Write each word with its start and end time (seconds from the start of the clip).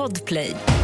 Podplay. 0.00 0.79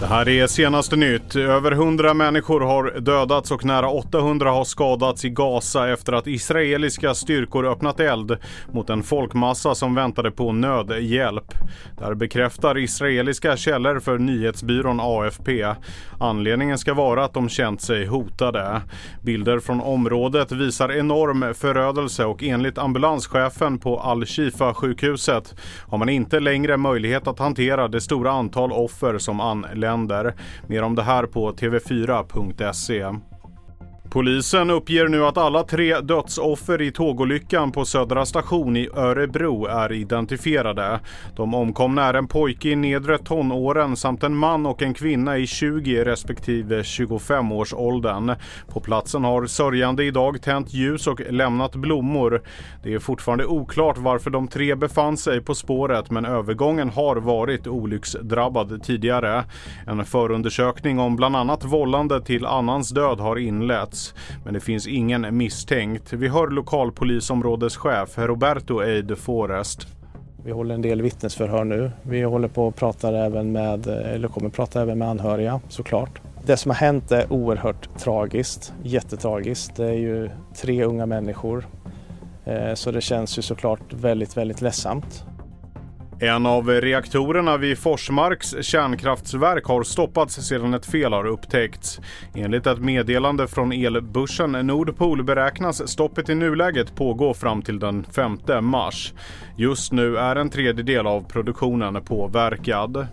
Det 0.00 0.06
här 0.06 0.28
är 0.28 0.46
senaste 0.46 0.96
nytt. 0.96 1.36
Över 1.36 1.72
100 1.72 2.14
människor 2.14 2.60
har 2.60 3.00
dödats 3.00 3.50
och 3.50 3.64
nära 3.64 3.88
800 3.88 4.50
har 4.50 4.64
skadats 4.64 5.24
i 5.24 5.30
Gaza 5.30 5.88
efter 5.88 6.12
att 6.12 6.26
israeliska 6.26 7.14
styrkor 7.14 7.66
öppnat 7.66 8.00
eld 8.00 8.36
mot 8.72 8.90
en 8.90 9.02
folkmassa 9.02 9.74
som 9.74 9.94
väntade 9.94 10.30
på 10.30 10.52
nödhjälp. 10.52 11.54
Där 11.98 12.14
bekräftar 12.14 12.78
israeliska 12.78 13.56
källor 13.56 14.00
för 14.00 14.18
nyhetsbyrån 14.18 15.00
AFP. 15.00 15.66
Anledningen 16.20 16.78
ska 16.78 16.94
vara 16.94 17.24
att 17.24 17.34
de 17.34 17.48
känt 17.48 17.82
sig 17.82 18.06
hotade. 18.06 18.80
Bilder 19.22 19.58
från 19.58 19.80
området 19.80 20.52
visar 20.52 20.92
enorm 20.92 21.54
förödelse 21.54 22.24
och 22.24 22.42
enligt 22.42 22.78
ambulanschefen 22.78 23.78
på 23.78 24.00
Al-Shifa 24.00 24.74
sjukhuset 24.74 25.54
har 25.88 25.98
man 25.98 26.08
inte 26.08 26.40
längre 26.40 26.76
möjlighet 26.76 27.26
att 27.26 27.38
hantera 27.38 27.88
det 27.88 28.00
stora 28.00 28.30
antal 28.30 28.72
offer 28.72 29.18
som 29.18 29.40
anländer 29.40 29.87
länder. 29.88 30.34
Mer 30.66 30.82
om 30.82 30.94
det 30.94 31.02
här 31.02 31.26
på 31.26 31.52
tv4.se. 31.52 33.04
Polisen 34.10 34.70
uppger 34.70 35.08
nu 35.08 35.24
att 35.24 35.38
alla 35.38 35.62
tre 35.62 36.00
dödsoffer 36.00 36.82
i 36.82 36.92
tågolyckan 36.92 37.72
på 37.72 37.84
Södra 37.84 38.26
station 38.26 38.76
i 38.76 38.88
Örebro 38.94 39.66
är 39.66 39.92
identifierade. 39.92 41.00
De 41.36 41.54
omkomna 41.54 42.04
är 42.04 42.14
en 42.14 42.28
pojke 42.28 42.68
i 42.68 42.76
nedre 42.76 43.18
tonåren 43.18 43.96
samt 43.96 44.22
en 44.22 44.36
man 44.36 44.66
och 44.66 44.82
en 44.82 44.94
kvinna 44.94 45.38
i 45.38 45.46
20 45.46 46.04
respektive 46.04 46.84
25 46.84 47.52
års 47.52 47.74
åldern. 47.74 48.34
På 48.68 48.80
platsen 48.80 49.24
har 49.24 49.46
sörjande 49.46 50.04
idag 50.04 50.42
tänt 50.42 50.74
ljus 50.74 51.06
och 51.06 51.20
lämnat 51.30 51.76
blommor. 51.76 52.42
Det 52.82 52.94
är 52.94 52.98
fortfarande 52.98 53.46
oklart 53.46 53.98
varför 53.98 54.30
de 54.30 54.48
tre 54.48 54.74
befann 54.74 55.16
sig 55.16 55.40
på 55.40 55.54
spåret 55.54 56.10
men 56.10 56.24
övergången 56.24 56.90
har 56.90 57.16
varit 57.16 57.66
olycksdrabbad 57.66 58.82
tidigare. 58.82 59.44
En 59.86 60.04
förundersökning 60.04 60.98
om 60.98 61.16
bland 61.16 61.36
annat 61.36 61.64
vållande 61.64 62.20
till 62.20 62.46
annans 62.46 62.90
död 62.90 63.20
har 63.20 63.38
inletts 63.38 63.97
men 64.44 64.54
det 64.54 64.60
finns 64.60 64.86
ingen 64.86 65.36
misstänkt. 65.36 66.12
Vi 66.12 66.28
hör 66.28 66.48
lokalpolisområdeschef 66.48 68.18
Roberto 68.18 68.82
Eid 68.82 69.18
Forest. 69.18 69.86
Vi 70.44 70.52
håller 70.52 70.74
en 70.74 70.82
del 70.82 71.02
vittnesförhör 71.02 71.64
nu. 71.64 71.90
Vi 72.02 72.22
håller 72.22 72.48
på 72.48 72.68
att 72.68 72.76
prata 72.76 73.16
även 73.16 73.52
med, 73.52 73.86
eller 73.86 74.28
kommer 74.28 74.48
prata 74.50 74.82
även 74.82 74.98
med 74.98 75.08
anhöriga 75.08 75.60
såklart. 75.68 76.20
Det 76.46 76.56
som 76.56 76.70
har 76.70 76.76
hänt 76.76 77.12
är 77.12 77.32
oerhört 77.32 77.98
tragiskt, 77.98 78.72
jättetragiskt. 78.82 79.76
Det 79.76 79.86
är 79.86 79.92
ju 79.92 80.30
tre 80.56 80.84
unga 80.84 81.06
människor 81.06 81.66
eh, 82.44 82.74
så 82.74 82.90
det 82.90 83.00
känns 83.00 83.38
ju 83.38 83.42
såklart 83.42 83.92
väldigt, 83.92 84.36
väldigt 84.36 84.60
ledsamt. 84.60 85.24
En 86.20 86.46
av 86.46 86.68
reaktorerna 86.68 87.56
vid 87.56 87.78
Forsmarks 87.78 88.54
kärnkraftsverk 88.60 89.64
har 89.64 89.82
stoppats 89.82 90.34
sedan 90.34 90.74
ett 90.74 90.86
fel 90.86 91.12
har 91.12 91.26
upptäckts. 91.26 92.00
Enligt 92.34 92.66
ett 92.66 92.78
meddelande 92.78 93.48
från 93.48 93.72
elbörsen 93.72 94.52
Nordpol 94.52 95.22
beräknas 95.22 95.88
stoppet 95.88 96.28
i 96.28 96.34
nuläget 96.34 96.94
pågå 96.94 97.34
fram 97.34 97.62
till 97.62 97.78
den 97.78 98.04
5 98.04 98.38
mars. 98.60 99.12
Just 99.56 99.92
nu 99.92 100.16
är 100.16 100.36
en 100.36 100.50
tredjedel 100.50 101.06
av 101.06 101.28
produktionen 101.28 102.04
påverkad. 102.04 103.06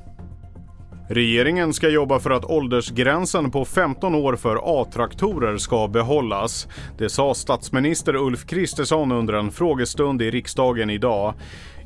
Regeringen 1.10 1.74
ska 1.74 1.90
jobba 1.90 2.20
för 2.20 2.32
att 2.32 2.46
åldersgränsen 2.46 3.52
på 3.52 3.66
15 3.66 4.16
år 4.16 4.36
för 4.36 4.60
A-traktorer 4.64 5.58
ska 5.58 5.88
behållas. 5.88 6.68
Det 6.98 7.10
sa 7.10 7.34
statsminister 7.34 8.16
Ulf 8.16 8.46
Kristersson 8.46 9.12
under 9.12 9.34
en 9.34 9.52
frågestund 9.52 10.22
i 10.22 10.32
riksdagen 10.32 10.90
idag. 10.90 11.34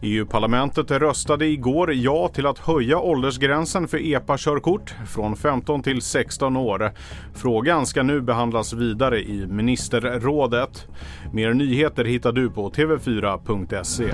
EU-parlamentet 0.01 0.91
röstade 0.91 1.45
igår 1.45 1.93
ja 1.93 2.27
till 2.27 2.45
att 2.45 2.59
höja 2.59 2.99
åldersgränsen 2.99 3.87
för 3.87 3.97
EPA-körkort 3.97 4.93
från 5.07 5.35
15 5.35 5.83
till 5.83 6.01
16 6.01 6.57
år. 6.57 6.91
Frågan 7.35 7.85
ska 7.85 8.03
nu 8.03 8.21
behandlas 8.21 8.73
vidare 8.73 9.19
i 9.19 9.47
ministerrådet. 9.47 10.87
Mer 11.33 11.53
nyheter 11.53 12.05
hittar 12.05 12.31
du 12.31 12.49
på 12.49 12.69
tv4.se. 12.69 14.13